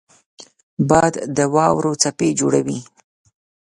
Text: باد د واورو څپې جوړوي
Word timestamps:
باد 0.89 1.13
د 1.35 1.37
واورو 1.53 1.91
څپې 2.01 2.29
جوړوي 2.39 2.79